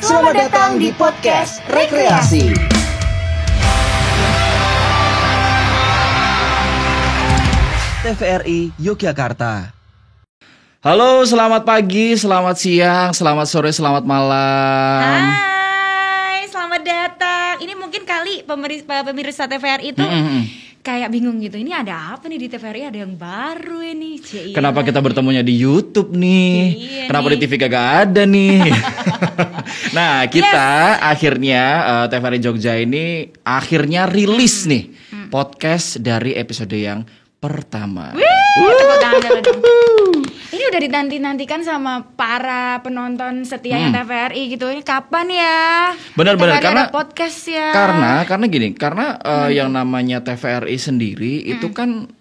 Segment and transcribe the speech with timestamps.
[0.00, 2.56] Selamat datang di podcast Rekreasi.
[8.00, 9.76] TVRI Yogyakarta.
[10.80, 15.20] Halo, selamat pagi, selamat siang, selamat sore, selamat malam.
[15.20, 17.60] Hai, selamat datang.
[17.60, 20.48] Ini mungkin kali pemirsa, pemirsa TVRI itu Mm-mm.
[20.82, 21.54] Kayak bingung gitu.
[21.54, 22.90] Ini ada apa nih di TVRI?
[22.90, 24.18] Ada yang baru ini.
[24.18, 24.54] Cie, iya.
[24.54, 26.54] Kenapa kita bertemunya di YouTube nih?
[26.74, 27.32] Iya Kenapa nih.
[27.32, 28.58] di TV kagak ada nih?
[29.96, 30.66] nah, kita
[31.00, 33.04] akhirnya eh, TVRI Jogja ini
[33.42, 35.28] akhirnya rilis nih Hmm.
[35.28, 37.04] podcast dari episode yang
[37.36, 38.16] pertama.
[38.16, 40.16] Wih, tepuk tangan dulu dong.
[40.52, 44.68] Ini udah dinanti-nantikan sama para penonton setianya TVRI gitu.
[44.68, 45.58] Ini kapan ya?
[45.90, 46.14] Hmm.
[46.14, 47.72] Benar-benar, karena- ada podcast ya.
[47.72, 49.50] Karena karena gini, karena eh, Hmm.
[49.50, 52.12] yang namanya TVRI sendiri itu kan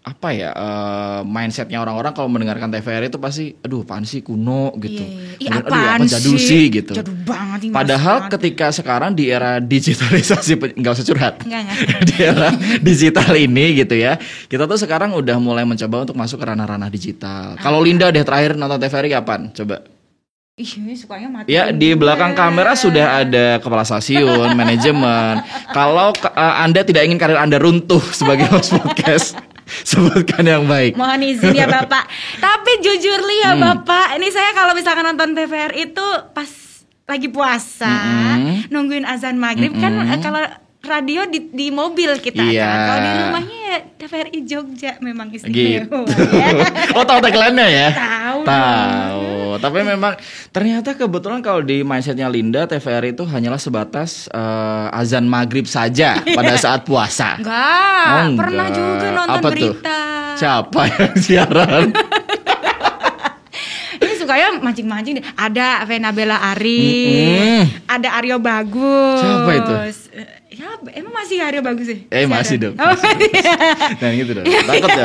[0.00, 5.04] apa ya eh, mindsetnya orang-orang kalau mendengarkan TVRI itu pasti, aduh apaan sih kuno gitu,
[5.04, 5.36] Iya.
[5.36, 6.92] Ih, Kemudian, aduh apa jadul sih gitu.
[6.96, 7.72] Jadul banget ini.
[7.72, 8.32] Padahal banget.
[8.40, 11.34] ketika sekarang di era digitalisasi, pe- nggak usah curhat.
[11.44, 11.76] Enggak, enggak.
[12.08, 12.48] di era
[12.80, 14.16] digital ini gitu ya,
[14.48, 17.60] kita tuh sekarang udah mulai mencoba untuk masuk ke ranah-ranah digital.
[17.60, 19.52] Kalau Linda deh terakhir nonton TVRI kapan?
[19.52, 19.84] Coba.
[20.56, 21.48] Ih, ini sukanya mati.
[21.48, 25.40] Ya di belakang kamera sudah ada kepala stasiun, manajemen.
[25.76, 29.40] Kalau eh, Anda tidak ingin karir Anda runtuh sebagai host podcast,
[29.88, 30.94] sebutkan yang baik.
[30.94, 32.04] Mohon izin ya Bapak.
[32.44, 33.62] Tapi jujur li ya Hmm.
[33.62, 36.46] Bapak, ini saya kalau misalkan nonton TVR itu pas
[37.04, 38.68] lagi puasa, Mm-mm.
[38.68, 40.08] nungguin azan maghrib kan Mm-mm.
[40.08, 40.42] eh, kalau
[40.80, 42.62] radio di, di mobil kita Iya.
[42.62, 42.78] kan.
[42.80, 45.44] Kalau di rumahnya ya TVRI Jogja memang Gitu.
[45.44, 46.06] istimewa.
[46.40, 46.50] ya.
[46.94, 47.88] Oh tahu tagline-nya ya?
[47.92, 49.22] Tahu Tahu.
[49.56, 50.12] Tapi memang
[50.48, 56.52] ternyata kebetulan kalau di mindsetnya Linda, TVRI itu hanyalah sebatas eh, azan maghrib saja pada
[56.56, 57.34] saat puasa.
[57.34, 57.88] Enggak,
[58.20, 58.76] Oh, pernah enggak.
[58.76, 59.52] juga nonton Apa tuh?
[59.72, 59.98] berita.
[60.36, 61.84] Siapa yang siaran?
[64.00, 65.24] Ini sukanya mancing-mancing deh.
[65.34, 67.62] Ada Venabella Ari, Mm-mm.
[67.86, 69.20] ada Aryo Bagus.
[69.20, 69.72] Siapa itu?
[70.50, 70.66] Ya,
[70.98, 72.10] emang masih Aryo Bagus sih?
[72.10, 72.74] Eh masih dong.
[72.74, 72.90] Oh,
[73.22, 73.54] iya.
[73.94, 74.44] Nah gitu dong.
[74.44, 75.04] Takut ya.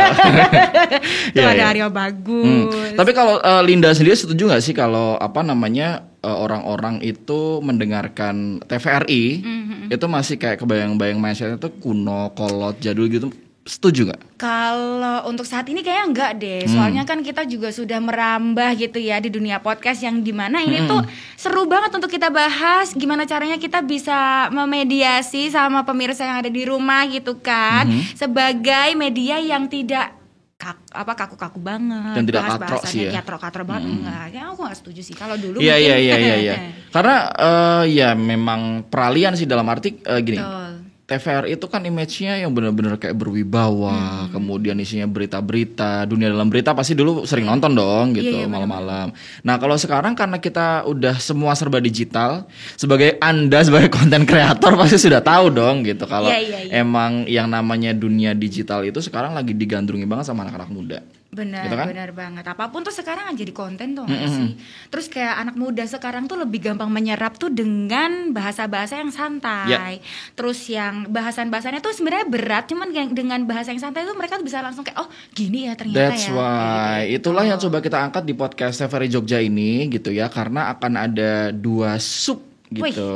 [1.37, 1.65] Tuh Iya, ada iya.
[1.69, 1.93] Aryo Hmm.
[1.93, 2.97] Bagus.
[2.97, 8.57] Tapi kalau eh, Linda sendiri setuju nggak sih kalau apa namanya eh, orang-orang itu mendengarkan
[8.65, 9.93] TVRI Mm-hmm.
[9.93, 13.29] itu masih kayak kebayang-bayang mindsetnya tuh kuno, kolot, jadul gitu.
[13.65, 14.37] Setuju nggak?
[14.37, 16.61] Kalau untuk saat ini kayaknya enggak deh.
[16.61, 16.71] Hmm.
[16.71, 20.79] Soalnya kan kita juga sudah merambah gitu ya di dunia podcast yang di mana ini
[20.79, 20.87] Hmm.
[20.87, 21.01] tuh
[21.35, 26.61] seru banget untuk kita bahas gimana caranya kita bisa memediasi sama pemirsa yang ada di
[26.61, 27.89] rumah gitu kan.
[27.89, 28.05] Hmm.
[28.13, 30.13] Sebagai media yang tidak
[30.55, 32.13] kak- apa kaku-kaku banget.
[32.13, 33.17] Dan tidak katro bahas-bahasannya sih ya.
[33.17, 34.25] Katro-katro banget enggak.
[34.29, 35.17] Ya aku enggak setuju sih.
[35.17, 36.35] Kalau dulu Iya iya iya iya.
[36.37, 36.55] iya.
[36.93, 40.37] Karena eh, ya memang peralihan sih dalam arti eh, gini.
[40.37, 40.84] Betul.
[41.05, 46.97] TVRI itu kan image-nya yang benar-benar kayak berwibawa, kemudian isinya berita-berita, dunia dalam berita pasti
[46.97, 49.13] dulu sering nonton dong gitu Iya, iya, malam-malam.
[49.45, 54.97] Nah kalau sekarang karena kita udah semua serba digital, sebagai anda sebagai konten kreator pasti
[54.97, 56.81] sudah tahu dong gitu kalau Iya, iya, iya.
[56.81, 60.99] emang yang namanya dunia digital itu sekarang lagi digandrungi banget sama anak-anak muda.
[61.35, 61.87] Benar, Gitu kan?
[61.91, 62.45] benar banget.
[62.47, 64.55] Apa pun tuh sekarang jadi konten tuh nggak sih.
[64.87, 69.67] Terus kayak anak muda sekarang tuh lebih gampang menyerap tuh dengan bahasa-bahasa yang santai.
[69.67, 69.99] Ya.
[70.33, 74.63] Terus yang bahasan-bahasannya tuh sebenarnya berat, cuman dengan bahasa yang santai tuh mereka tuh bisa
[74.63, 76.33] langsung kayak oh gini ya ternyata That's ya.
[76.33, 77.15] why Kayak gitu.
[77.19, 81.51] itulah yang coba kita angkat di podcast TVRI Jogja ini gitu ya karena akan ada
[81.51, 83.09] dua sub gitu.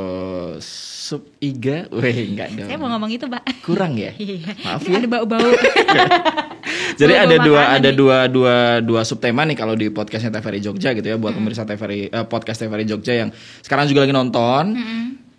[0.60, 2.68] Sub iga, weh enggak dong.
[2.70, 3.42] Saya mau ngomong itu, Pak.
[3.66, 4.54] kurang ya Iya.
[4.62, 5.50] maaf ya ada bau-bau.
[7.00, 7.96] jadi ada dua ada nih.
[7.96, 12.00] dua dua dua subtema nih kalau di podcastnya TVRI Jogja gitu ya buat pemirsa TVRI
[12.08, 13.30] eh, podcast TVRI Jogja yang
[13.60, 14.64] sekarang juga lagi nonton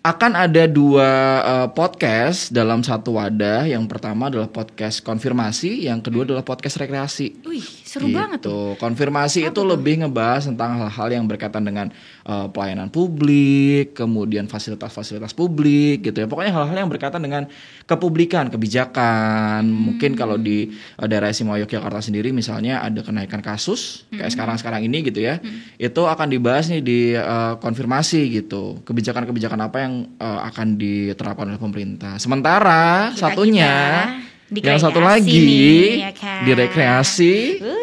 [0.02, 1.08] akan ada dua
[1.40, 7.46] eh, podcast dalam satu wadah yang pertama adalah podcast konfirmasi yang kedua adalah podcast rekreasi
[7.46, 7.62] Wih,
[7.92, 8.72] seru banget tuh.
[8.72, 8.80] Gitu.
[8.80, 11.92] Konfirmasi itu lebih ngebahas tentang hal-hal yang berkaitan dengan
[12.24, 16.26] eh, pelayanan publik, kemudian fasilitas-fasilitas publik gitu ya.
[16.26, 17.44] Pokoknya hal-hal yang berkaitan dengan
[17.84, 19.68] kepublikan, kebijakan.
[19.68, 25.04] Mungkin kalau di eh, daerah Istimewa Yogyakarta sendiri misalnya ada kenaikan kasus kayak sekarang-sekarang ini
[25.04, 25.36] gitu ya.
[25.76, 28.80] Itu akan dibahas nih di eh, konfirmasi gitu.
[28.88, 32.16] Kebijakan-kebijakan apa yang eh, akan diterapkan oleh pemerintah.
[32.16, 33.74] Sementara Kita- satunya
[34.52, 36.44] kita yang satu lagi nih, ya kan?
[36.44, 37.34] di rekreasi.
[37.64, 37.81] Uh.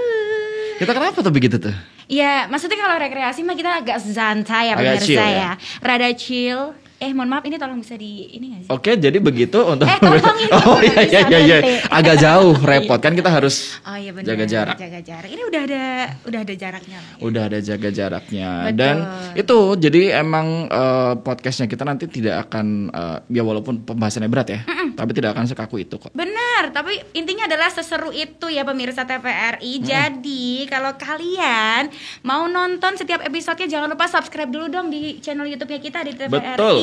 [0.80, 1.76] Kita kenapa tuh begitu tuh?
[2.08, 5.30] Ya, maksudnya kalau rekreasi mah kita agak santai ya Agak pemirsa chill ya.
[5.30, 5.52] ya?
[5.84, 6.60] Rada chill.
[7.00, 8.70] Eh, mohon maaf ini tolong bisa di ini gak sih?
[8.70, 11.60] Oke, jadi begitu untuk Eh, tolong ini, Oh iya iya iya, iya.
[11.88, 14.28] agak jauh repot kan kita harus Oh iya benar.
[14.28, 14.76] jaga jarak.
[14.76, 15.30] Jaga jarak.
[15.30, 15.84] Ini udah ada
[16.26, 17.12] udah ada jaraknya lah.
[17.16, 17.24] ya.
[17.24, 18.76] Udah ada jaga jaraknya Betul.
[18.76, 18.96] dan
[19.34, 24.60] itu jadi emang eh, podcastnya kita nanti tidak akan eh, ya walaupun pembahasannya berat ya,
[24.94, 26.12] tapi tidak akan sekaku itu kok.
[26.12, 29.72] Benar, tapi intinya adalah seseru itu ya pemirsa TVRI.
[29.80, 31.88] Jadi kalau kalian
[32.22, 36.28] mau nonton setiap episodenya jangan lupa subscribe dulu dong di channel YouTube-nya kita di TVRI.
[36.30, 36.78] Betul.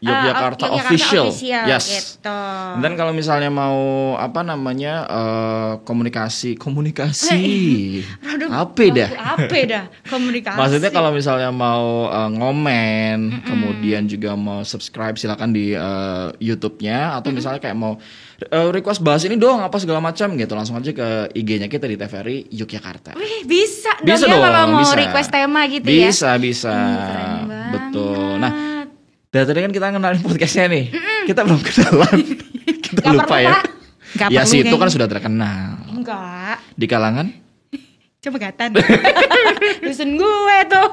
[0.00, 1.28] Yogyakarta of- Official.
[1.44, 1.84] Yes.
[2.16, 2.40] gitu.
[2.80, 7.44] Dan kalau misalnya mau apa namanya eh, komunikasi komunikasi
[8.24, 9.10] Aduh, apa dah?
[9.36, 9.84] Apa dah?
[10.08, 10.56] Komunikasi.
[10.56, 17.28] Maksudnya kalau misalnya mau uh, ngomen, kemudian juga mau subscribe silakan di uh, YouTube-nya atau
[17.28, 21.08] misalnya kayak mau uh, request bahas ini dong apa segala macam gitu langsung aja ke
[21.36, 23.20] IG-nya kita di TVRI Yogyakarta.
[23.20, 24.96] Wih, bisa, Bisa dong ya kalau mau bisa.
[24.96, 26.08] request tema gitu ya.
[26.08, 26.72] Bisa, bisa.
[26.72, 27.68] Banget.
[27.68, 28.40] Betul.
[28.40, 28.52] Nah,
[29.30, 30.84] dari tadi kan kita kenalin podcastnya nih.
[31.30, 32.18] Kita belum kenalan.
[32.84, 33.54] kita Gak lupa perlu, ya.
[34.10, 36.58] Gak ya sih itu kan sudah terkenal Enggak.
[36.74, 37.30] di kalangan
[38.26, 38.74] Coba gatan.
[39.86, 40.88] Dusun gue tuh.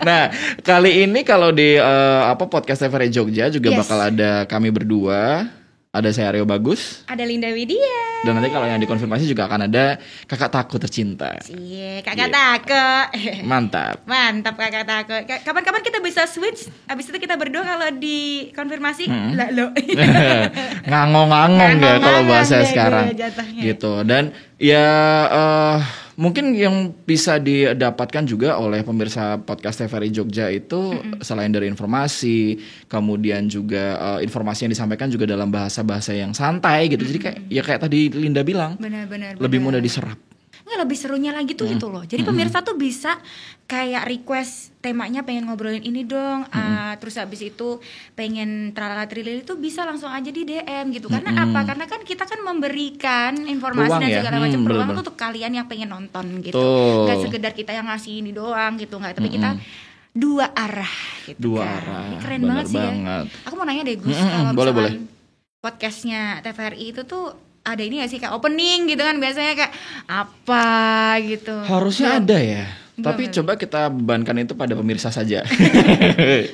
[0.00, 0.32] Nah,
[0.64, 3.78] kali ini kalau di eh, apa podcast TVRI Jogja juga Yes.
[3.84, 5.46] bakal ada kami berdua.
[5.94, 8.02] Ada saya Aryo Bagus Ada Linda Widya.
[8.22, 9.94] dan nanti kalau yang dikonfirmasi juga akan ada
[10.24, 11.38] kakak takut tercinta.
[11.46, 12.34] Iya, kakak Iya.
[12.34, 13.06] takut.
[13.46, 14.00] Mantap.
[14.04, 15.22] Mantap kakak takut.
[15.22, 16.66] Ka- Kapan-kapan kita bisa switch.
[16.84, 19.04] Abis itu kita berdua kalau dikonfirmasi.
[19.06, 19.36] Hmm.
[19.36, 19.66] Lah lo.
[20.88, 23.12] Ngangong-ngangong ya kalau bahasa sekarang.
[23.54, 23.92] Gitu.
[24.02, 24.88] Dan ya
[25.26, 25.76] eh,
[26.14, 32.58] mungkin yang bisa didapatkan juga oleh pemirsa podcast TVRI Jogja itu selain dari informasi,
[32.90, 37.06] kemudian juga eh, informasi yang disampaikan juga dalam bahasa-bahasa yang santai gitu.
[37.06, 38.78] Jadi kayak ya kayak tadi Linda bilang,
[39.38, 39.64] lebih benar.
[39.64, 40.33] mudah diserap.
[40.64, 42.02] Nggak lebih serunya lagi tuh gitu loh.
[42.02, 43.20] Jadi pemirsa tuh bisa
[43.64, 46.48] kayak request temanya pengen ngobrolin ini dong.
[46.50, 47.80] ah, terus habis itu
[48.12, 51.06] pengen tralala trilili itu bisa langsung aja di DM gitu.
[51.06, 51.64] Karena apa?
[51.64, 54.18] Karena kan kita kan memberikan informasi Ruang dan ya.
[54.18, 54.88] segala Hmm, macam bener-bener.
[54.90, 56.56] tuh untuk kalian yang pengen nonton gitu.
[56.56, 57.06] Tuh.
[57.06, 59.14] Gak sekedar kita yang ngasih ini doang gitu nggak.
[59.14, 59.50] Tapi kita
[60.12, 60.94] dua arah
[61.24, 61.74] gitu Dua kan.
[61.76, 63.24] arah, Ini keren bener banget sih banget.
[63.26, 63.44] ya.
[63.44, 65.02] Aku mau nanya deh Gus Mm-mm, kalau boleh, misalkan
[65.58, 67.24] podcastnya TVRI itu tuh
[67.64, 69.72] ada ini gak sih kayak opening gitu kan biasanya kayak
[70.04, 70.64] apa
[71.22, 71.54] gitu.
[71.64, 72.20] Harusnya Belum.
[72.22, 72.64] ada ya.
[72.94, 73.34] Belum, Tapi belum.
[73.34, 75.42] coba kita bebankan itu pada pemirsa saja.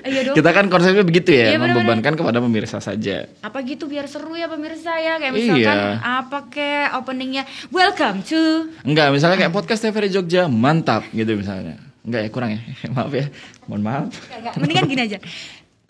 [0.01, 0.35] Iya dong.
[0.35, 1.75] kita kan konsepnya begitu ya, Iya, bener-bener.
[1.77, 3.27] membebankan kepada pemirsa saja.
[3.41, 5.99] apa gitu biar seru ya pemirsa ya kayak misalkan Iya.
[6.01, 11.77] apa kayak openingnya welcome to Enggak, misalnya kayak podcast TVRI Jogja, mantap gitu misalnya.
[12.01, 12.61] Enggak ya, kurang ya.
[12.95, 13.27] maaf ya.
[13.67, 14.07] Mohon maaf.
[14.31, 15.19] Enggak, mendingan gini aja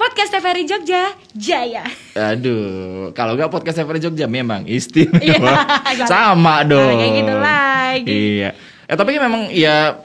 [0.00, 1.84] podcast TVRI Jogja Jaya
[2.16, 5.84] Aduh, kalau enggak podcast TVRI Jogja memang istimewa.
[5.84, 6.08] Iya.
[6.08, 6.96] Sama dong.
[6.96, 8.08] kayak gitu lagi.
[8.08, 8.50] Iya.
[8.88, 10.00] Eh tapi memang ya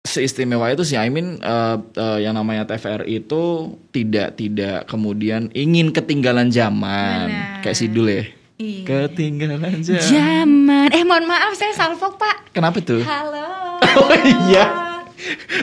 [0.00, 0.94] seistimewa itu sih.
[0.94, 3.42] I mean eh, eh, yang namanya TVRI itu
[3.90, 7.28] tidak tidak kemudian ingin ketinggalan zaman.
[7.28, 7.60] Benar.
[7.60, 8.24] Kayak Sidul ya.
[8.54, 8.82] Iya.
[8.86, 10.06] Ketinggalan zaman.
[10.06, 13.02] zaman eh mohon maaf saya salfok pak Kenapa tuh?
[13.02, 14.64] halo Oh iya.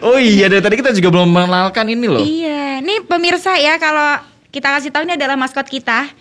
[0.01, 2.23] Oh iya, dari tadi kita juga belum mengenalkan ini loh.
[2.23, 6.11] Iya, nih pemirsa ya kalau kita kasih tahu ini adalah maskot kita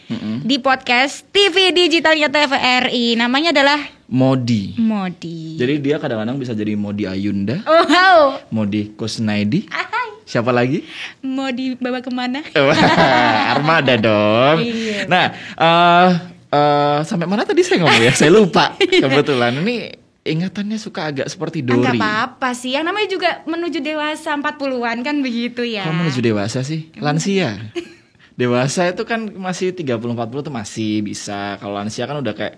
[0.43, 3.15] di podcast TV digitalnya TVRI.
[3.15, 4.75] Namanya adalah Modi.
[4.75, 5.55] Modi.
[5.55, 8.19] Jadi dia kadang-kadang bisa jadi Modi Ayunda, Oh, wow.
[8.51, 9.71] Modi Kusnaidi.
[9.71, 10.23] Ahai.
[10.27, 10.87] Siapa lagi?
[11.23, 12.43] Mau dibawa ke mana?
[12.55, 12.79] Wah,
[13.59, 14.63] Armada dong.
[14.63, 15.11] Iya.
[15.11, 15.27] Nah,
[15.59, 16.11] eh
[16.51, 18.15] eh, sampai mana tadi saya ngomong ya?
[18.15, 18.79] Saya lupa.
[19.03, 19.91] Kebetulan ini
[20.23, 21.99] ingatannya suka agak seperti Enggak Dori.
[21.99, 22.77] apa-apa sih.
[22.77, 25.85] Yang namanya juga menuju dewasa 40-an kan begitu ya.
[25.85, 26.93] Kok menuju dewasa sih?
[26.97, 27.57] Lansia.
[28.41, 31.61] Dewasa itu kan masih 30 40 tuh masih bisa.
[31.61, 32.57] Kalau lansia kan udah kayak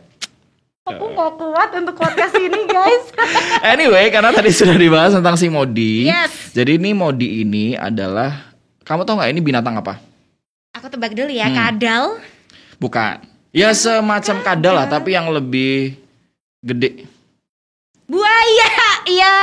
[0.82, 3.06] Aku nggak kuat untuk podcast ini, guys.
[3.74, 6.06] Anyway, karena tadi sudah dibahas tentang si Modi.
[6.06, 6.54] Yes.
[6.54, 9.98] Jadi ini Modi ini adalah kamu tahu nggak ini binatang apa?
[10.74, 11.58] Aku tebak dulu ya, Hmm.
[11.58, 12.04] kadal.
[12.78, 13.22] Bukan.
[13.50, 15.98] Ya semacam kadal lah, tapi yang lebih
[16.62, 17.06] gede.
[18.12, 18.69] Buaya.
[19.08, 19.36] Iya,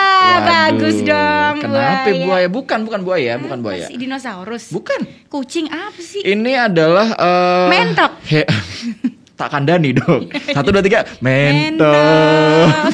[0.45, 1.55] bagus dong.
[1.57, 2.45] Kenapa buaya?
[2.45, 3.89] Bukan, bukan buaya, bukan buaya.
[3.89, 4.69] Masih dinosaurus.
[4.69, 5.09] Bukan.
[5.25, 6.21] Kucing apa sih?
[6.21, 8.11] Ini adalah eh, Mentok.
[8.29, 8.45] he-
[9.39, 10.29] tak kandani dong.
[10.53, 11.01] Satu dua tiga.
[11.25, 12.93] Mentok.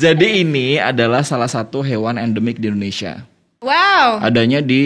[0.00, 3.20] Jadi ini adalah salah satu hewan endemik di Indonesia.
[3.60, 4.18] Wow.
[4.24, 4.82] Adanya di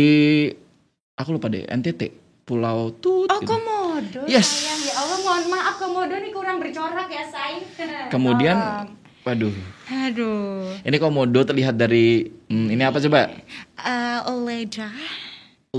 [1.17, 3.27] aku lupa deh NTT Pulau Tut.
[3.27, 3.59] Oh, gitu.
[3.59, 4.23] komodo.
[4.31, 4.47] Yes.
[4.47, 4.81] sayang.
[4.87, 7.59] Ya Allah, mohon maaf komodo nih kurang bercorak ya, say.
[8.15, 8.89] Kemudian, Tolong.
[9.27, 9.55] waduh,
[9.91, 10.71] aduh.
[10.87, 13.35] ini komodo terlihat dari hmm, ini apa coba?
[13.83, 14.19] Eh,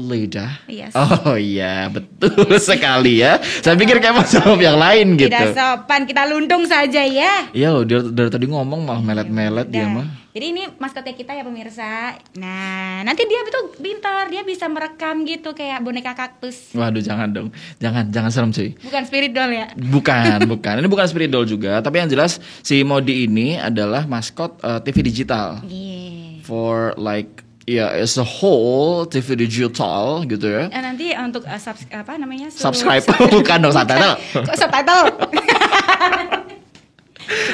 [0.06, 0.62] Leda.
[0.70, 0.94] Yes.
[0.94, 3.42] Oh iya, betul sekali ya.
[3.42, 5.34] Saya pikir kayak jawab yang lain gitu.
[5.34, 7.50] Tidak sopan, kita lundung saja ya.
[7.51, 10.27] Iya loh, dia dari tadi ngomong malah melet-melet dia mah.
[10.38, 12.13] Jadi ini maskotnya kita ya pemirsa.
[12.38, 16.77] Nah, nanti dia itu pintar, dia bisa merekam gitu kayak boneka kaktus.
[16.77, 17.50] Waduh, jangan dong.
[17.82, 18.77] Jangan, jangan serem cuy.
[18.77, 19.74] Bukan spirit doll ya.
[19.74, 20.74] Bukan, bukan.
[20.77, 25.10] Ini bukan spirit doll juga, tapi yang jelas si Modi ini adalah maskot eh, TV
[25.10, 25.66] digital.
[25.66, 26.46] Iya.
[26.46, 30.72] For like ya as a whole TV digital gitu ya.
[30.72, 32.48] Nah, nanti untuk uh, subs- apa namanya?
[32.56, 34.16] Subscribe bukan dong subtitle.
[34.34, 35.04] Kok subtitle?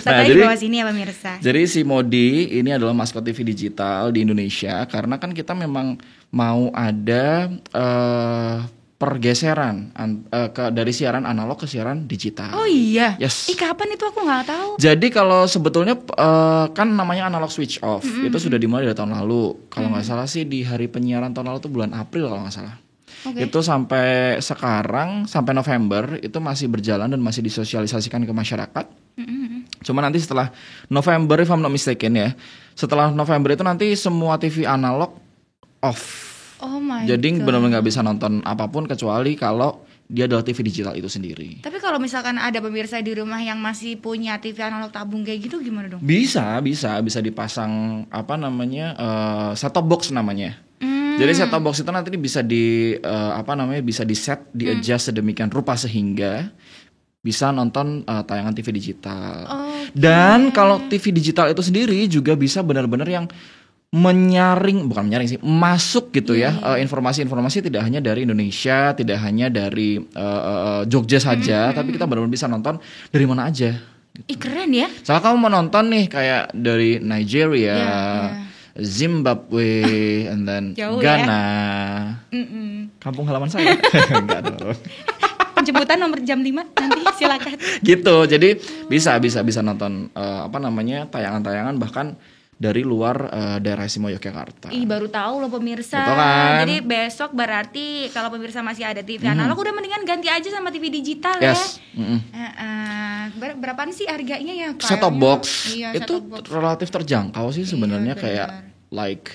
[0.06, 1.42] Nah, di jadi- bawah sini ya pemirsa.
[1.42, 5.98] Jadi si Modi ini adalah maskot TV digital di Indonesia karena kan kita memang
[6.30, 8.56] mau ada eh,
[9.04, 12.56] pergeseran an- eh, ke dari siaran analog ke siaran digital.
[12.56, 13.20] Oh iya.
[13.20, 13.52] Yes.
[13.52, 14.70] Ih kapan itu aku nggak tahu.
[14.80, 19.68] Jadi kalau sebetulnya eh, kan namanya analog switch off itu sudah dimulai dari tahun lalu.
[19.68, 22.76] Kalau nggak salah sih di hari penyiaran tahun lalu itu bulan April kalau nggak salah.
[23.24, 23.40] Oke.
[23.44, 28.86] Itu sampai sekarang sampai November itu masih berjalan dan masih disosialisasikan ke masyarakat.
[29.84, 30.48] Cuma nanti setelah
[30.88, 32.30] November if I'm not mistaken ya.
[32.74, 35.20] Setelah November itu nanti semua TV analog
[35.84, 36.33] off.
[36.64, 40.94] Oh my Jadi benar-benar nggak bisa nonton apa pun kecuali kalau dia adalah TV digital
[40.94, 41.60] itu sendiri.
[41.60, 45.60] Tapi kalau misalkan ada pemirsa di rumah yang masih punya TV analog tabung kayak gitu
[45.60, 46.02] gimana dong?
[46.04, 50.60] Bisa, bisa, bisa dipasang apa namanya eh, set top box namanya.
[50.80, 51.16] Hmm.
[51.18, 54.70] Jadi set top box itu nanti bisa di eh, apa namanya bisa di set, di
[54.70, 54.78] Hmm.
[54.78, 56.52] adjust sedemikian rupa sehingga
[57.20, 59.36] bisa nonton eh, tayangan TV digital.
[59.48, 63.26] Oh, Dan kalau TV digital itu sendiri juga bisa benar-benar yang
[63.94, 69.54] menyaring bukan menyaring sih masuk gitu ya eh, informasi-informasi tidak hanya dari Indonesia tidak hanya
[69.54, 72.82] dari eh, Jogja saja Hmm, tapi kita benar-benar bisa nonton
[73.14, 73.78] dari mana aja
[74.30, 74.86] Ih keren ya.
[75.02, 77.98] Soalnya kamu mau nonton nih kayak dari Nigeria, Ya,
[78.78, 79.82] Zimbabwe,
[80.32, 81.18] and then Jauh ya.
[81.18, 81.44] Ghana.
[82.30, 82.94] Mm-mm.
[83.02, 83.74] Kampung halaman saya.
[84.14, 84.78] Enggak dong.
[85.58, 87.58] Penjemputan nomor jam 5 nanti silakan.
[87.82, 88.16] Gitu.
[88.30, 88.50] Jadi
[88.86, 92.14] bisa bisa bisa nonton eh, apa namanya tayangan-tayangan bahkan
[92.64, 94.72] dari luar eh, daerah Simo Yogyakarta.
[94.72, 96.00] Ih baru tahu loh pemirsa.
[96.00, 96.64] Betul kan?
[96.64, 100.88] Jadi besok berarti kalau pemirsa masih ada TV analog udah mendingan ganti aja sama TV
[100.88, 101.84] digital Yes.
[101.92, 102.00] ya.
[102.00, 102.20] Mm-mm.
[102.32, 103.22] Heeh.
[103.34, 104.70] Ber- berapaan sih harganya ya?
[104.78, 106.48] Set top box Iya, itu box.
[106.48, 108.48] relatif terjangkau sih sebenarnya Iya, kayak
[108.90, 109.28] like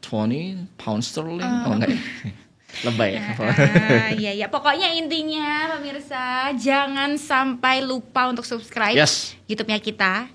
[0.00, 1.42] 20 pound sterling.
[1.42, 1.66] Ah.
[1.66, 2.00] Oh enggak ya?
[2.84, 3.22] Lebay ya.
[3.38, 9.36] Ah, iya iya pokoknya intinya pemirsa jangan sampai lupa untuk subscribe Yes.
[9.44, 10.26] YouTube-nya kita.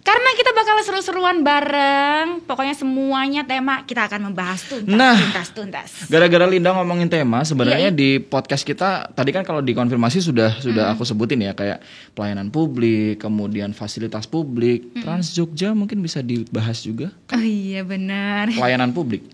[0.00, 2.40] Karena kita bakal seru-seruan bareng.
[2.42, 5.14] Pokoknya semuanya tema kita akan membahas tuntas, Nah.
[5.14, 5.88] tuntas, tuntas.
[6.06, 10.90] Gara-gara Linda ngomongin tema, sebenarnya Iya, di podcast kita tadi kan kalau dikonfirmasi sudah sudah
[10.90, 17.12] aku sebutin ya kayak pelayanan publik, kemudian fasilitas publik, Trans Jogja mungkin bisa dibahas juga
[17.28, 18.48] Oh iya benar.
[18.50, 19.28] pelayanan publik,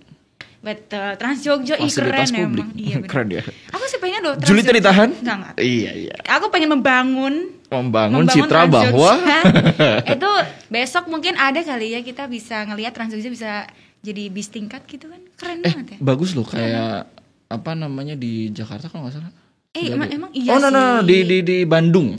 [0.59, 1.15] Betul.
[1.17, 2.69] Trans Jogja ih keren fasilitas publik, emang.
[2.75, 3.43] Iya keren ya.
[3.71, 4.73] Aku sih pengen loh Trans Jogja.
[4.73, 5.09] ditahan?
[5.13, 5.55] Enggak, enggak.
[5.61, 6.15] Iya iya.
[6.33, 7.35] Aku pengen membangun
[7.77, 9.11] Membangun, membangun citra bahwa
[10.15, 10.31] itu
[10.69, 13.53] besok mungkin ada kali ya kita bisa ngelihat Trans Jogja bisa
[14.01, 15.21] jadi bis tingkat gitu kan.
[15.35, 15.99] Keren eh banget ya.
[15.99, 17.09] bagus loh kayak
[17.47, 19.33] apa namanya di Jakarta kalau nggak salah.
[19.73, 22.15] Eh, emang, emang iya oh no, no, no, di di di Bandung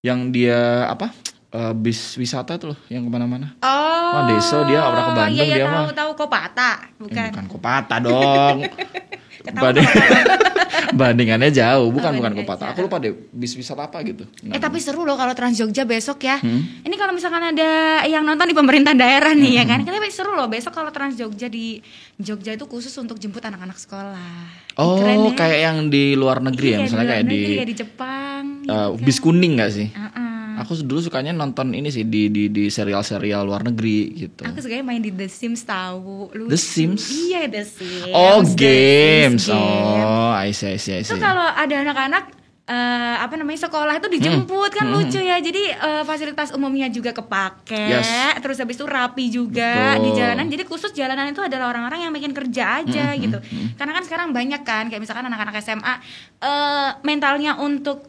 [0.00, 1.12] yang dia apa
[1.50, 3.52] eh, bis wisata tuh loh yang ke mana-mana.
[3.60, 4.08] Oh.
[4.08, 5.92] Wah, Deso, dia pernah ke Bandung, Iya, iya, dia tahu, mah.
[5.92, 7.28] tahu Kopata, Eh, bukan.
[7.28, 8.58] bukan Kopata dong.
[9.50, 9.88] Banding-
[10.98, 12.72] bandingannya jauh, bukan Oh, bukan Kopata.
[12.72, 14.24] Aku lupa deh bis wisata apa gitu.
[14.44, 16.40] Nah, Eh tapi seru loh kalau Trans Jogja besok ya.
[16.40, 16.64] Hmm.
[16.80, 17.70] Ini kalau misalkan ada
[18.04, 19.84] yang nonton di pemerintah daerah nih ya kan.
[19.84, 21.78] Kita seru loh besok kalau Trans Jogja di
[22.16, 24.66] Jogja itu khusus untuk jemput anak-anak sekolah.
[24.78, 25.32] Oh, keren ya.
[25.34, 28.42] kayak yang di luar negeri ya, Iya, misalnya luar kayak di, negeri, ya, di Jepang.
[28.58, 29.04] eh, gitu kan.
[29.04, 29.88] bis kuning nggak sih?
[29.90, 30.27] Heeh.
[30.58, 34.42] Aku dulu sukanya nonton ini sih di di di serial-serial luar negeri gitu.
[34.42, 36.30] Aku sukanya main di The Sims tahu.
[36.30, 36.48] Lucu.
[36.48, 37.02] The Sims?
[37.08, 38.10] Iya The Sims.
[38.10, 39.42] oh, The games.
[39.42, 40.02] Sims game.
[40.02, 41.18] Oh, I see, I see, I itu see.
[41.18, 42.24] kalau ada anak-anak
[42.64, 45.00] eh, apa namanya sekolah itu dijemput kan Hmm.
[45.00, 48.36] lucu ya jadi eh, fasilitas umumnya juga kepake Yes.
[48.38, 50.04] terus habis itu rapi juga Betul.
[50.04, 53.38] di jalanan jadi khusus jalanan itu adalah orang-orang yang bikin kerja aja Hmm, gitu
[53.72, 55.94] karena kan sekarang banyak kan kayak misalkan anak-anak SMA
[56.38, 58.04] eh, mentalnya untuk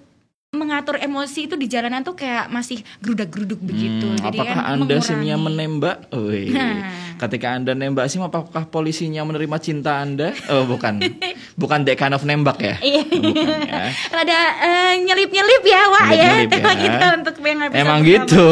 [0.50, 4.98] mengatur emosi itu di jalanan tuh kayak masih gerudak-geruduk begitu Hmm, jadi apakah kan Anda
[4.98, 5.06] mengurangi.
[5.06, 5.98] simnya menembak?
[6.10, 6.50] Wih.
[6.50, 6.90] Nah.
[7.22, 10.34] Ketika Anda nembak sim apakah polisinya menerima cinta Anda?
[10.50, 11.06] Oh, bukan.
[11.62, 12.82] bukan that kind of nembak ya?
[12.82, 13.02] Iya.
[13.06, 13.94] Bukan ya.
[14.10, 16.30] Rada eh, nyelip-nyelip ya, Wak ya.
[16.50, 16.82] Tema ya.
[16.82, 18.46] kita untuk yang Emang gitu,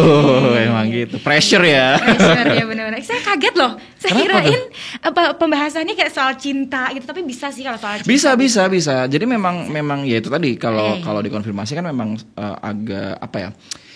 [0.53, 1.17] emang gitu.
[1.17, 1.97] Pressure ya.
[1.97, 3.01] Pressure ya benar-benar.
[3.01, 3.73] Saya kaget loh.
[3.97, 4.61] Saya Kenapa kirain
[5.01, 8.07] apa pembahasannya kayak soal cinta gitu, tapi bisa sih kalau soal cinta.
[8.07, 8.95] Bisa bisa bisa.
[9.05, 11.01] Jadi memang memang ya itu tadi kalau Eh.
[11.01, 13.49] kalau dikonfirmasi kan memang eh, agak apa ya?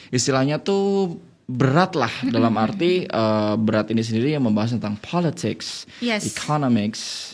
[0.09, 1.15] Istilahnya tuh
[1.45, 6.25] berat lah dalam arti eh, berat ini sendiri yang membahas tentang politics, Yes.
[6.25, 7.30] economics,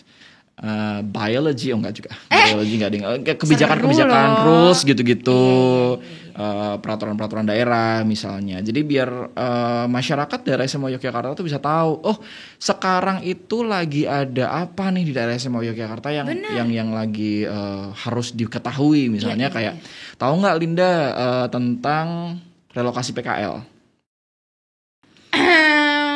[0.57, 2.11] eh, biology oh enggak juga.
[2.33, 3.03] Eh, biology enggak ding
[3.37, 4.41] kebijakan-kebijakan seru loh.
[4.41, 5.43] Iya, rules gitu-gitu.
[6.37, 8.61] Eh, peraturan-peraturan daerah misalnya.
[8.61, 12.17] Jadi biar eh, masyarakat daerah SMA Yogyakarta tuh bisa tahu oh
[12.61, 16.53] sekarang itu lagi ada apa nih di daerah SMA Yogyakarta yang Bener.
[16.53, 19.09] yang yang lagi eh, harus diketahui?
[19.09, 19.73] Misalnya Iya, iya, kayak
[20.21, 22.37] tahu nggak Linda eh, tentang
[22.73, 23.76] relokasi PKL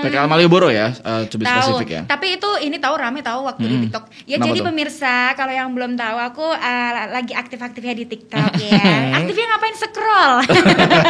[0.03, 3.39] PKL Malioboro ya eh, to be tahu spesifik ya tapi itu ini tahu rame tahu
[3.43, 3.83] waktu di Mm-mm.
[3.85, 4.65] TikTok ya Kenapa jadi tuh?
[4.67, 8.83] pemirsa kalau yang belum tahu aku uh, lagi aktif-aktifnya di TikTok ya
[9.15, 10.33] aktifnya ngapain scroll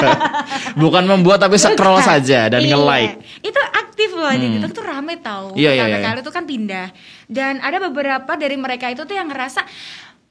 [0.81, 2.07] bukan membuat tapi scroll Bukan.
[2.07, 2.71] saja dan Iya.
[2.71, 4.53] nge-like itu aktif loh di Hmm.
[4.57, 5.99] TikTok tuh rame tahu Iya, iya, iya.
[6.01, 6.87] kali itu kan pindah
[7.27, 9.63] dan ada beberapa dari mereka itu tuh yang ngerasa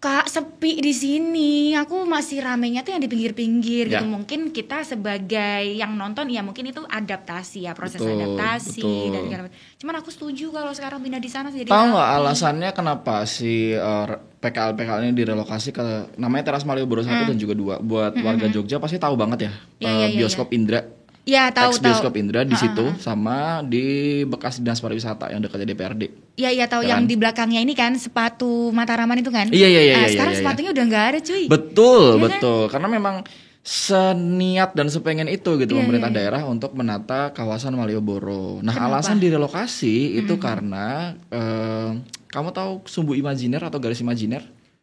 [0.00, 4.00] Kak sepi di sini, aku masih ramenya tuh yang di pinggir-pinggir Ya.
[4.00, 4.08] gitu.
[4.08, 9.12] Mungkin kita sebagai yang nonton ya mungkin itu adaptasi ya proses Betul, adaptasi betul.
[9.12, 9.56] dan segala macam.
[9.76, 12.16] Cuman aku setuju kalau sekarang pindah di sana jadi Tahu nggak rapi.
[12.18, 14.08] alasannya kenapa si uh,
[14.40, 15.84] PKL PKL ini direlokasi ke
[16.16, 19.68] namanya Teras Malioboro 1 dan juga 2 buat warga Jogja pasti tahu banget ya, Hmm.
[19.78, 20.80] Iya, uh, iya, bioskop Indra
[21.22, 21.84] Ya tahu ex tahu.
[21.86, 23.84] bioskop Indra di situ sama di
[24.24, 26.02] bekas dinas pariwisata yang dekatnya DPRD.
[26.34, 27.10] Iya iya tahu Ya yang kan?
[27.10, 29.46] di belakangnya ini kan sepatu Mataraman itu kan?
[29.48, 30.42] Iya, iya, iya, Ah, iya, sekarang iya, iya.
[30.42, 31.44] sepatunya udah nggak ada cuy.
[31.46, 32.22] Betul, kan?
[32.24, 32.60] betul.
[32.66, 33.16] Karena memang
[33.60, 36.20] seniat dan sepengen itu gitu Iya, pemerintah iya, iya.
[36.32, 38.58] daerah untuk menata kawasan Malioboro.
[38.60, 38.98] Nah, Kenapa?
[38.98, 41.90] alasan direlokasi itu karena eh,
[42.26, 44.40] kamu tahu sumbu imajiner atau garis imajiner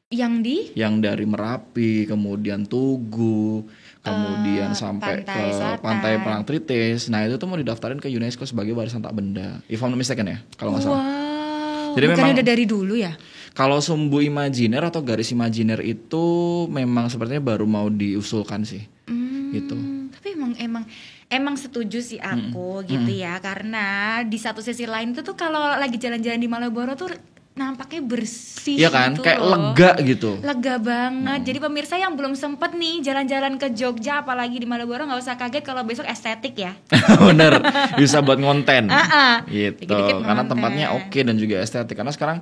[0.08, 3.68] Yang di yang dari Merapi, kemudian Tugu,
[4.08, 5.82] kemudian Eh, sampai Pantai ke Selatan.
[5.82, 7.02] Pantai Parangtritis.
[7.08, 9.60] Nah, itu tuh mau didaftarin ke UNESCO sebagai warisan tak benda.
[9.66, 10.98] If I'm not mistaken ya, kalau nggak salah.
[10.98, 11.94] Wow.
[11.94, 13.14] Jadi Bukannya memang- udah dari dulu ya?
[13.52, 16.26] Kalau sumbu imajiner atau garis imajiner itu
[16.68, 18.86] memang sepertinya baru mau diusulkan sih.
[19.06, 19.74] Hmm, Gitu.
[20.12, 20.84] Tapi emang emang
[21.28, 23.86] emang setuju sih aku gitu ya karena
[24.22, 27.10] di satu sisi lain itu tuh kalau lagi jalan-jalan di Malioboro tuh
[27.58, 29.12] nampaknya bersih Iya kan?
[29.12, 29.50] gitu Kayak loh.
[29.74, 30.32] lega gitu.
[30.40, 31.40] Lega banget.
[31.42, 35.64] Jadi pemirsa yang belum sempet nih jalan-jalan ke Jogja apalagi di Malioboro nggak usah kaget
[35.64, 36.78] kalau besok estetik ya.
[37.26, 37.58] Bener,
[37.96, 38.88] bisa buat ngonten.
[39.10, 39.42] Ah.
[39.44, 39.88] Gitu.
[39.88, 40.52] Karena ngonten.
[40.54, 41.96] tempatnya oke dan juga estetik.
[41.96, 42.38] Karena sekarang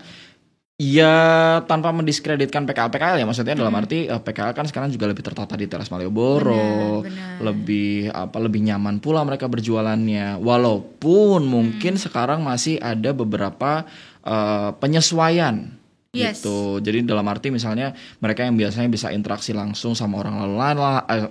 [0.75, 1.15] ya
[1.63, 5.55] tanpa mendiskreditkan PKL PKL ya maksudnya dalam arti eh, PKL kan sekarang juga lebih tertata
[5.55, 7.35] di teras Malioboro, Benar, benar.
[7.41, 10.35] lebih apa lebih nyaman pula mereka berjualannya.
[10.37, 13.87] Walaupun mungkin sekarang masih ada beberapa
[14.25, 16.39] eh, penyesuaian Yes.
[16.39, 16.79] gitu.
[16.79, 17.91] Jadi dalam arti misalnya
[18.23, 21.27] mereka yang biasanya bisa interaksi langsung sama orang lalu lain lah eh,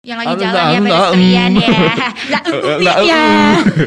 [0.00, 1.68] Yang lagi jalan ya pedestrian ya.
[2.30, 3.24] Lah, uh, uh, ya.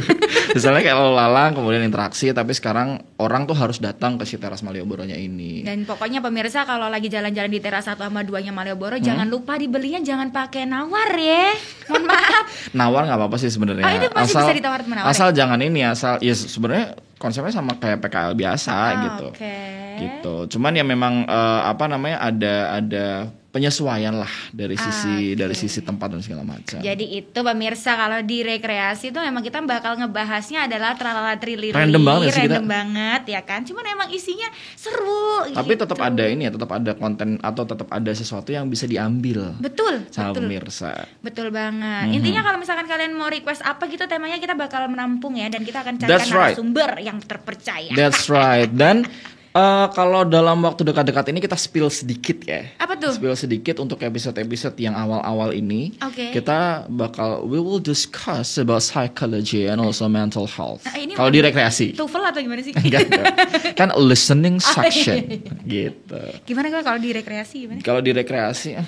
[0.56, 4.62] misalnya kayak lalu lalang kemudian interaksi tapi sekarang orang tuh harus datang ke si teras
[4.62, 5.66] Malioboro-nya ini.
[5.66, 9.06] Dan pokoknya pemirsa kalau lagi jalan-jalan di teras satu sama duanya Malioboro Hmm?
[9.10, 11.50] jangan lupa dibelinya jangan pakai nawar ya.
[11.90, 12.46] Mohon maaf.
[12.78, 13.82] Nawar nggak apa-apa sih sebenarnya.
[13.82, 18.04] Oh, itu masih bisa ditawar menawar Asal jangan ini asal ya sebenarnya konsepnya sama kayak
[18.04, 19.28] PKL biasa Ah, gitu.
[19.32, 19.56] Oke.
[19.96, 20.36] Gitu.
[20.52, 23.08] Cuman ya memang eh, apa namanya ada ada
[23.54, 25.38] penyesuaian lah dari sisi Oke.
[25.38, 26.82] dari sisi tempat dan segala macam.
[26.82, 31.70] Jadi itu pemirsa kalau di rekreasi itu memang kita bakal ngebahasnya adalah tralala trilili.
[31.70, 32.58] Random banget sih kita.
[32.58, 33.62] Random banget ya kan.
[33.62, 35.54] Cuman emang isinya seru.
[35.54, 35.86] Tapi gitu.
[35.86, 40.10] tetap ada ini ya, tetap ada konten atau tetap ada sesuatu yang bisa diambil Betul,
[40.10, 40.50] sama betul.
[40.50, 40.92] pemirsa.
[41.22, 42.10] Betul banget.
[42.10, 42.18] Mhm.
[42.18, 45.86] Intinya kalau misalkan kalian mau request apa gitu temanya kita bakal menampung ya dan kita
[45.86, 46.58] akan carikan right.
[46.58, 47.94] narasumber yang terpercaya.
[47.94, 48.74] That's right.
[48.74, 49.06] Dan
[49.54, 52.74] eh, kalau dalam waktu dekat-dekat ini kita spill sedikit ya.
[52.78, 53.14] Apa tuh?
[53.14, 55.94] Spill sedikit untuk episode-episode yang awal-awal ini.
[56.02, 56.34] Oke.
[56.34, 60.82] Kita bakal we will discuss about psychology and also mental health.
[60.84, 61.94] Nah, ini kalau di rekreasi.
[61.94, 62.74] TOEFL atau gimana sih?
[62.74, 63.26] Enggak, enggak.
[63.80, 65.50] kan listening Oh, section iya.
[65.66, 66.22] gitu.
[66.46, 67.80] Gimana kalau di rekreasi gimana?
[67.82, 68.88] Kalau di rekreasi eh,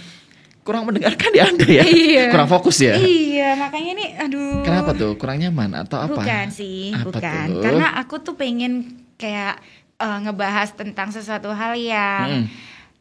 [0.61, 1.83] kurang mendengarkan di Anda ya.
[1.85, 2.25] Iya.
[2.33, 2.97] Kurang fokus ya.
[2.97, 4.65] Iya, makanya ini aduh.
[4.65, 5.13] Kenapa tuh?
[5.13, 6.17] Kurang nyaman atau apa?
[6.17, 7.45] Bukan sih, Apa bukan.
[7.53, 7.61] tuh?
[7.61, 9.61] Karena aku tuh pengen kayak
[9.95, 12.47] eh, ngebahas tentang sesuatu hal yang Mm.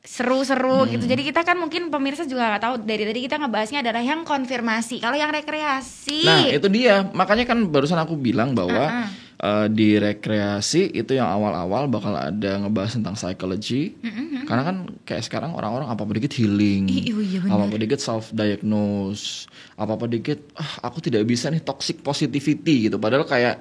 [0.05, 1.09] seru-seru gitu.
[1.09, 5.01] Jadi kita kan mungkin pemirsa juga nggak tahu dari tadi kita ngebahasnya adalah yang konfirmasi.
[5.01, 7.09] Kalau yang rekreasi, Nah, itu dia.
[7.09, 9.09] Makanya kan barusan aku bilang bahwa Uh-uh.
[9.41, 13.97] eh, di rekreasi itu yang awal-awal bakal ada ngebahas tentang psychology.
[14.45, 14.77] Karena kan
[15.09, 16.85] kayak sekarang orang-orang apa-apa dikit healing.
[16.85, 19.49] Oh iya apa-apa dikit self diagnose.
[19.75, 23.01] Apa-apa dikit ah, aku tidak bisa nih toxic positivity gitu.
[23.01, 23.57] Padahal kayak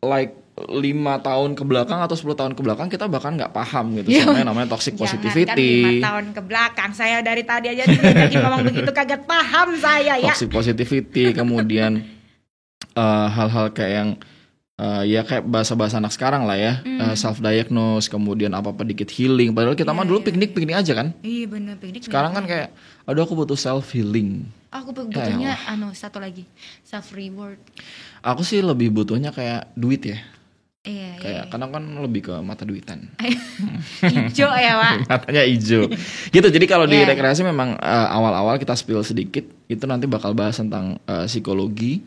[0.00, 4.08] like lima tahun ke belakang atau 10 tahun ke belakang kita bahkan nggak paham gitu
[4.08, 4.24] Iya.
[4.24, 5.84] sama yang namanya toxic positivity.
[5.84, 10.32] lima tahun ke belakang saya dari tadi aja diajakin ngomong begitu kaget paham saya ya.
[10.32, 12.00] toxic positivity kemudian
[12.96, 14.08] eh, hal-hal kayak yang
[14.76, 16.80] eh, ya kayak bahasa-bahasa anak sekarang lah ya
[17.12, 20.26] self diagnose kemudian apa apa dikit healing padahal kita mah Iya, dulu iya.
[20.26, 22.00] piknik piknik aja kan Iya bener piknik.
[22.02, 22.72] sekarang kan kayak
[23.04, 25.72] aduh aku butuh self healing aku butuhnya Elah.
[25.72, 26.48] anu satu lagi
[26.80, 27.60] self reward.
[28.20, 30.16] aku sih lebih butuhnya kayak duit ya
[30.86, 31.50] Iya, iya, Kayak iya.
[31.50, 33.10] karena kan lebih ke mata duitan.
[34.06, 34.94] Hijau ya, Pak.
[35.10, 35.90] Matanya hijau.
[36.30, 36.46] gitu.
[36.46, 37.10] Jadi kalau di Iya.
[37.10, 42.06] rekreasi memang eh, awal-awal kita spill sedikit itu nanti bakal bahas tentang eh, psikologi.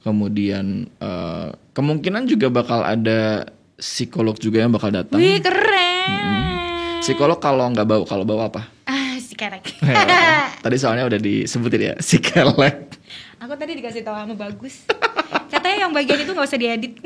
[0.00, 5.16] Kemudian eh, kemungkinan juga bakal ada psikolog juga yang bakal datang.
[5.16, 7.00] Wih, keren.
[7.00, 8.68] Psikolog kalau nggak bau, kalau bau apa?
[8.84, 9.80] Ah, si kerek.
[10.64, 13.00] Tadi soalnya udah disebutin ya, psikelek.
[13.40, 14.88] Aku tadi dikasih tahu sama bagus.
[15.54, 16.92] Katanya yang bagian itu nggak usah diedit.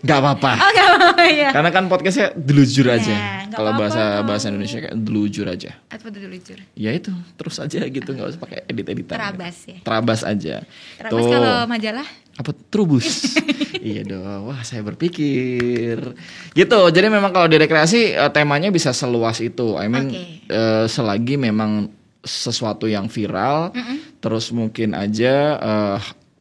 [0.00, 0.52] Gak apa-apa.
[0.56, 1.48] Oh, nggak apa-apa ya.
[1.52, 3.12] Karena kan podcastnya delujur aja.
[3.12, 5.76] Nah, nggak Kalau bahasa bahasa Indonesia kayak delujur aja.
[5.92, 6.56] Apa tuh lucu?
[6.72, 9.20] Ya itu terus aja gitu nggak usah pakai edit-editan.
[9.20, 9.78] Terabas ya.
[9.84, 10.64] Terabas aja.
[10.96, 12.08] Terus kalau majalah
[12.40, 13.36] apa trubus
[13.84, 16.16] iya dong wah saya berpikir
[16.56, 20.24] gitu jadi memang kalau di rekreasi eh, temanya bisa seluas itu I mean Oke.
[20.48, 21.92] eh, selagi memang
[22.24, 23.76] sesuatu yang viral
[24.24, 25.98] terus mungkin aja eh,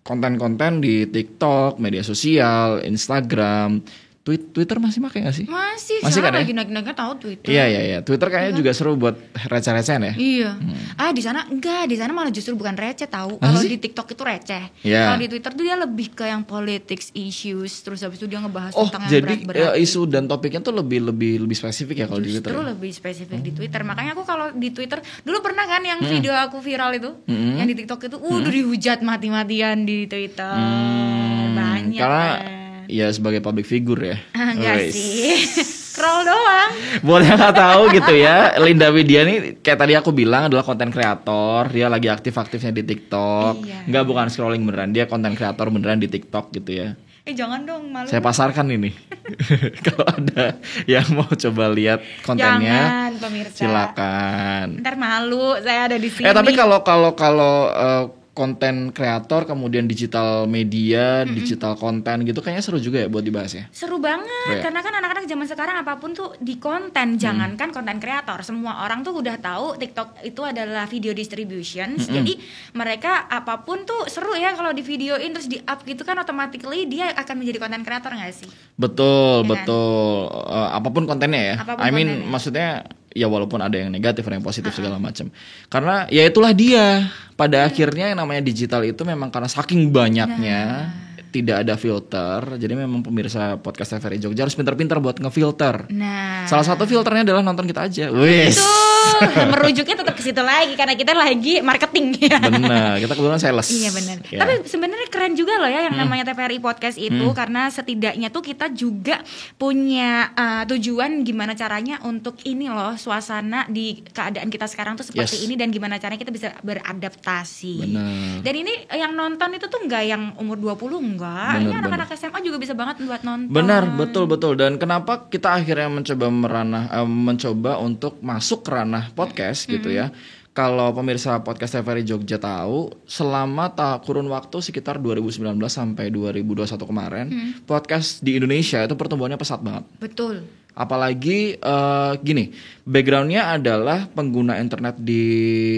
[0.09, 3.77] konten-konten di TikTok media sosial Instagram
[4.21, 6.39] Twitter masih pakai gak sih masih, Masih kan ya?
[6.39, 7.49] lagi naik-naiknya tahu Twitter.
[7.49, 10.51] iya iya iya Twitter kayaknya juga seru buat receh-recehan ya Iya.
[10.95, 13.39] Ah di sana enggak, di sana malah justru bukan receh tahu.
[13.39, 14.63] Masa Kalau di TikTok itu receh.
[14.83, 15.01] Iya.
[15.07, 18.75] Kalau di Twitter tuh dia lebih ke yang politics issues, terus habis itu dia ngebahas
[18.75, 19.71] Oh, tentang yang jadi berat-berat.
[19.71, 22.45] eh, isu dan topiknya tuh lebih lebih lebih spesifik ya kalau di Twitter.
[22.45, 22.69] Justru ya?
[22.69, 23.81] lebih spesifik di Twitter.
[23.81, 27.75] Makanya aku kalau di Twitter dulu pernah kan yang video aku viral itu, yang di
[27.75, 30.51] TikTok itu, udah dihujat mati-matian di Twitter.
[30.51, 31.97] Hmm, Banyak.
[31.97, 32.58] Karena kan.
[32.89, 34.17] Ya sebagai public figure ya.
[34.33, 34.91] Ah, enggak Wes.
[34.91, 35.37] sih.
[35.89, 36.71] Scroll doang.
[37.03, 38.55] Boleh nggak tahu gitu ya.
[38.57, 41.67] Linda Widya nih kayak tadi aku bilang adalah konten kreator.
[41.69, 43.61] Dia lagi aktif-aktifnya di TikTok.
[43.61, 43.79] Iya.
[43.85, 44.89] Nggak bukan scrolling beneran.
[44.89, 46.89] Dia konten kreator beneran di TikTok gitu ya.
[47.27, 48.07] Eh jangan dong malu.
[48.07, 48.95] Saya pasarkan ini.
[49.85, 50.55] Kalau ada
[50.87, 53.59] yang mau coba lihat kontennya, Jangan pemirsa.
[53.59, 54.67] silakan.
[54.79, 56.25] Ntar malu saya ada di sini.
[56.25, 58.03] Eh tapi kalau kalau kalau eh,
[58.39, 63.67] konten kreator kemudian digital media, digital konten gitu kayaknya seru juga ya buat dibahas ya.
[63.69, 64.63] Seru banget Iya.
[64.63, 69.01] karena kan anak-anak zaman sekarang apa pun tuh di konten jangankan konten kreator semua orang
[69.01, 72.39] tuh udah tahu TikTok itu adalah video distribution jadi
[72.71, 76.85] mereka apa pun tuh seru ya kalau di videoin terus di up gitu kan automatically
[76.85, 79.49] dia akan menjadi konten kreator nggak sih Betul, Ya kan?
[79.51, 80.15] betul.
[80.47, 81.55] Eh, apa pun kontennya ya.
[81.57, 82.29] Apa pun I mean kontennya.
[82.29, 82.67] maksudnya
[83.13, 85.29] ya walaupun ada yang negatif ada yang positif segala macam.
[85.67, 87.09] Karena ya itulah dia.
[87.39, 90.91] Pada akhirnya yang namanya digital itu memang karena saking banyaknya
[91.29, 92.57] tidak ada filter.
[92.57, 95.85] Jadi memang pemirsa podcast TVRI Jogja harus pintar-pintar buat ngefilter.
[95.89, 98.09] nah Salah satu filternya adalah nonton kita aja.
[98.09, 98.17] Tuh
[99.51, 103.67] merujuknya tetap ke situ lagi karena kita lagi marketing ya Benar, kita kebetulan sales.
[103.69, 104.17] Iya benar.
[104.27, 104.39] Ya.
[104.41, 108.71] Tapi sebenarnya keren juga loh ya yang namanya TVRI podcast itu karena setidaknya tuh kita
[108.71, 109.21] juga
[109.55, 115.27] punya uh, tujuan gimana caranya untuk ini loh suasana di keadaan kita sekarang tuh seperti
[115.29, 115.45] Yes.
[115.45, 117.75] ini dan gimana caranya kita bisa beradaptasi.
[117.85, 118.41] Benar.
[118.41, 121.18] Dan ini yang nonton itu tuh enggak yang umur 20 enggak.
[121.19, 123.51] Benar, ini anak-anak SMA juga bisa banget buat nonton.
[123.51, 124.55] Benar, betul betul.
[124.55, 130.09] Dan kenapa kita akhirnya mencoba meranah eh, mencoba untuk masuk ke ranah podcast gitu ya.
[130.49, 137.25] Kalau pemirsa podcast TVRI Jogja tahu, selama ta kurun waktu sekitar 2019 sampai 2021 kemarin,
[137.63, 139.87] podcast di Indonesia itu pertumbuhannya pesat banget.
[140.01, 140.43] Betul.
[140.75, 142.51] Apalagi eh, gini,
[142.83, 145.23] backgroundnya adalah pengguna internet di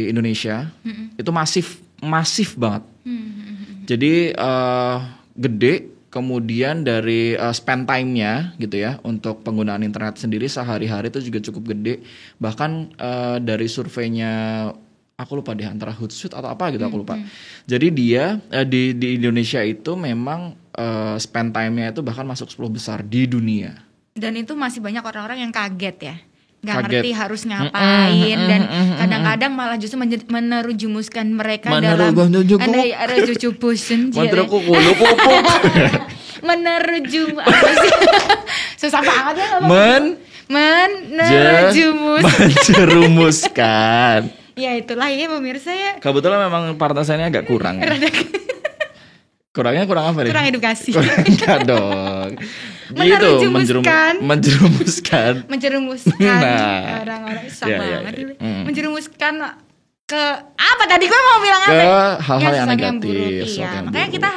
[0.09, 0.65] Indonesia
[1.19, 2.81] itu masif, masif banget.
[3.85, 4.97] Jadi eh,
[5.41, 11.39] gede, kemudian dari eh, spend time-nya gitu ya untuk penggunaan internet sendiri sehari-hari itu juga
[11.41, 12.05] cukup gede.
[12.37, 14.31] Bahkan eh, dari surveinya
[15.17, 17.17] aku lupa deh antara Hootsuite atau apa gitu aku lupa.
[17.65, 22.77] Jadi dia eh, di di Indonesia itu memang eh, spend time-nya itu bahkan masuk 10
[22.77, 23.73] besar di dunia.
[24.11, 26.15] Dan itu masih banyak orang-orang yang kaget ya
[26.61, 28.61] nggak ngerti harus ngapain dan
[29.01, 29.97] kadang-kadang malah justru
[30.29, 32.13] menerjumuskan mereka dalam
[36.41, 37.91] menerjum apa sih
[38.81, 39.47] susah banget ya.
[39.65, 40.03] Men
[40.51, 44.19] menerjumus menjerumuskan.
[44.61, 47.79] ya itulah ya pemirsa ya Kebetulan memang partasannya agak kurang.
[47.79, 47.87] Ya.
[49.51, 50.31] Kurangnya kurang apa nih?
[50.31, 52.29] kurang edukasi Kurang enggak dong.
[52.91, 54.13] Gitu, Menerjumuskan.
[54.19, 55.33] menjerum- menjerumuskan.
[55.47, 57.01] menjerumuskan Nah.
[57.01, 58.21] orang-orang ya, banget ya.
[58.21, 58.33] ini.
[58.35, 58.61] Mm.
[58.67, 59.33] menjerumuskan
[60.03, 63.69] ke apa tadi gue mau bilang Ke apa hal-hal yang negatif, buruk, sesuatu iya.
[63.71, 64.15] yang makanya buruk.
[64.17, 64.31] kita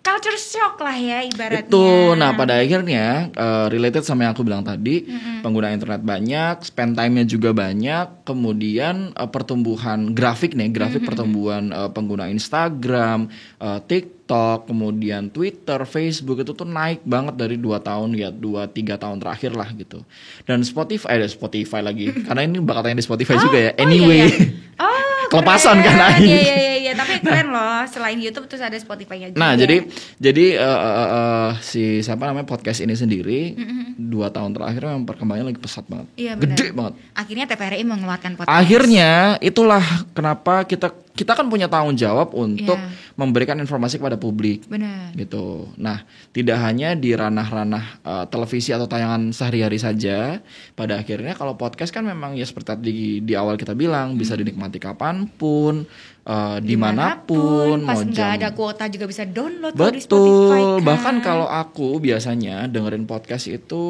[0.00, 4.64] culture shock lah ya ibaratnya Itu, nah pada akhirnya eh, related sama yang aku bilang
[4.64, 5.04] tadi,
[5.38, 11.90] pengguna internet banyak, spend time-nya juga banyak, kemudian eh, pertumbuhan grafik nih, grafik pertumbuhan eh,
[11.92, 13.28] pengguna Instagram,
[13.60, 14.18] eh, TikTok,
[14.62, 19.52] kemudian Twitter, Facebook itu tuh naik banget dari dua tahun ya, dua tiga tahun terakhir
[19.52, 20.02] lah gitu.
[20.44, 23.70] Dan Spotify, ada Spotify lagi, karena ini bakal tayang di Spotify juga ya.
[23.72, 24.20] Oh, Anyway.
[24.20, 24.48] iya, iya.
[24.80, 24.96] Oh,
[25.30, 26.26] Kelepasan kan, Aing?
[26.26, 27.84] Iya, iya, iya, iya tapi keren loh.
[27.86, 29.38] Selain YouTube terus ada Spotify-nya juga.
[29.38, 29.86] Nah, jadi
[30.18, 33.54] jadi eh, eh, eh, si siapa namanya podcast ini sendiri
[33.94, 36.98] dua tahun terakhir memang perkembangannya lagi pesat banget, Iya, gede banget.
[37.12, 38.50] akhirnya TVRI mengeluarkan podcast.
[38.50, 43.14] Akhirnya itulah kenapa kita kita kan punya tanggung jawab untuk Iya.
[43.18, 44.64] memberikan informasi kepada publik.
[44.66, 45.12] Benar.
[45.12, 45.68] gitu.
[45.76, 50.38] Nah, tidak hanya di ranah-ranah uh, televisi atau tayangan sehari-hari saja,
[50.72, 54.38] pada akhirnya kalau podcast kan memang ya seperti tadi di, di awal kita bilang bisa
[54.38, 55.82] dinikmati kapan pun,
[56.24, 60.60] uh, di mana pun, pas mau nggak ada kuota juga bisa download kok di Spotify
[60.62, 60.78] Betul.
[60.78, 60.86] kan.
[60.86, 63.82] Bahkan kalau aku biasanya dengerin podcast itu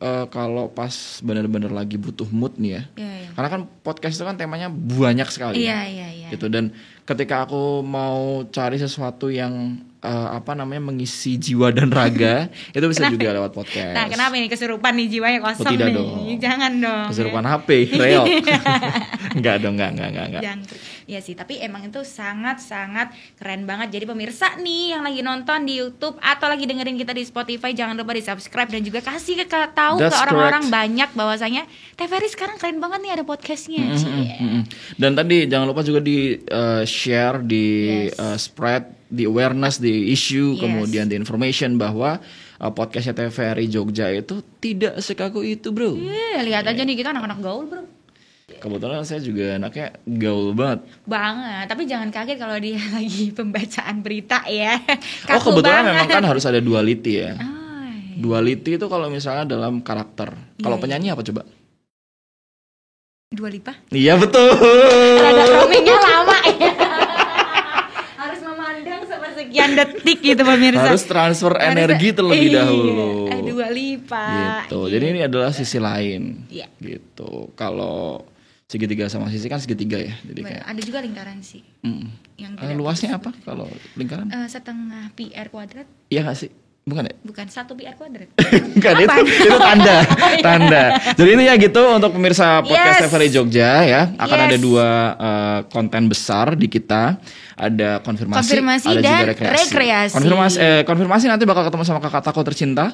[0.00, 2.82] uh, kalau pas bener-bener lagi butuh mood nih ya.
[2.96, 3.28] Iya, iya.
[3.36, 5.60] Karena kan podcast itu kan temanya banyak sekali.
[5.60, 6.32] Iya, iya, iya.
[6.32, 6.72] Gitu dan
[7.04, 13.08] ketika aku mau cari sesuatu yang uh, apa namanya mengisi jiwa dan raga, itu bisa
[13.08, 13.92] juga lewat podcast.
[13.92, 15.96] Nah, kenapa ini kesurupan nih jiwanya kosong Oh, tidak nih?
[15.96, 16.10] dong.
[16.40, 17.06] Jangan dong.
[17.12, 18.26] Kesurupan HP, reok.
[19.36, 20.42] enggak dong, enggak, enggak, enggak, enggak.
[20.44, 20.80] Jangkrik.
[21.04, 23.92] Iya sih, tapi emang itu sangat-sangat keren banget.
[23.92, 27.92] Jadi pemirsa nih yang lagi nonton di YouTube atau lagi dengerin kita di Spotify, jangan
[27.94, 31.64] lupa di subscribe dan juga kasih ke ke- tahu ke orang-orang banyak bahwasanya
[31.94, 33.84] TVRI sekarang keren banget nih ada podcastnya.
[33.84, 34.34] Mm-mm, Cie.
[34.34, 34.62] mm-mm.
[34.94, 37.66] Dan tadi jangan lupa juga di uh, share, di
[38.06, 38.16] Yes.
[38.16, 40.60] uh, spread, di awareness, di issue, Yes.
[40.60, 42.18] kemudian di information bahwa
[42.56, 45.94] uh, podcastnya TVRI Jogja itu tidak sekaku itu, bro.
[45.94, 47.84] Iya, lihat aja nih kita anak-anak gaul, Bro.
[48.64, 50.80] Kebetulan saya juga anaknya gaul banget.
[51.04, 54.80] Banget, tapi jangan kaget kalau dia lagi pembacaan berita ya.
[55.28, 55.92] oh Kaku kebetulan banget.
[55.92, 57.36] memang kan harus ada duality ya.
[57.36, 57.44] Ah,
[57.92, 58.16] iya.
[58.16, 60.32] Duality itu kalau misalnya dalam karakter.
[60.56, 61.44] Kalau Iya, penyanyi apa coba?
[63.28, 63.76] Dua lipa.
[63.90, 64.48] Iya betul.
[65.18, 66.72] Rada roamingnya lama ya.
[68.22, 70.86] Harus memandang sepersekian detik gitu pemirsa.
[70.86, 73.28] Harus transfer Harus- energi terlebih Iya, dahulu.
[73.28, 74.26] eh, dua lipa.
[74.64, 74.80] Gitu.
[74.88, 76.48] Jadi ini adalah sisi lain.
[76.48, 76.70] Iya.
[76.78, 77.50] Gitu.
[77.52, 78.22] Kalau
[78.74, 80.18] segitiga sama sisi kan segitiga ya.
[80.20, 81.62] Jadi Benar, kayak Ada juga lingkaran sih.
[81.80, 82.04] mm.
[82.34, 84.26] Yang tidak luasnya apa kalau lingkaran?
[84.26, 86.50] Eh, setengah PR kuadrat, Iya gak sih?
[86.84, 87.14] Bukan ya?
[87.18, 88.28] bukan satu PR kuadrat.
[88.76, 89.96] Bukan itu, itu tanda,
[90.44, 90.84] tanda.
[91.14, 93.08] Jadi ini ya gitu untuk pemirsa podcast Yes.
[93.08, 94.02] TVRI Jogja ya.
[94.14, 94.46] Akan Yes.
[94.50, 97.16] ada dua eh, konten besar di kita.
[97.54, 99.54] Ada konfirmasi, Konfirmasi ada juga dan rekreasi.
[99.62, 100.14] rekreasi.
[100.18, 102.90] Konfirmasi, eh, konfirmasi nanti bakal ketemu sama kakak tako tercinta.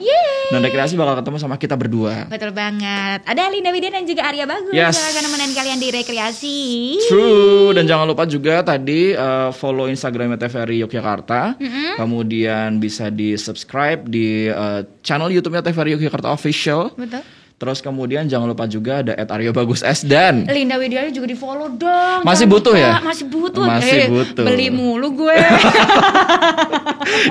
[0.51, 2.27] Dan rekreasi bakal ketemu sama kita berdua.
[2.27, 3.23] Betul banget.
[3.23, 4.93] Ada Linda Widya dan juga Arya Bagus Yes.
[4.93, 6.59] yang akan nemenin kalian di rekreasi.
[7.07, 11.55] True dan jangan lupa juga tadi eh, follow Instagramnya TVRI Yogyakarta,
[11.97, 16.93] kemudian bisa di subscribe di eh, channel YouTube-nya TVRI Yogyakarta Official.
[16.93, 17.23] Betul.
[17.61, 21.69] Terus kemudian jangan lupa juga ada Aryo Bagus S dan Linda Widya juga di follow
[21.69, 22.25] dong.
[22.25, 22.81] Masih butuh lupa.
[22.81, 22.93] ya?
[23.05, 23.65] Masih butuh.
[23.69, 24.45] Masih Eh, butuh.
[24.49, 25.37] Beli mulu gue.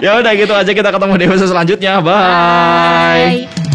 [0.06, 1.98] ya udah gitu aja kita ketemu di episode selanjutnya.
[1.98, 3.50] Bye.
[3.50, 3.68] Bye.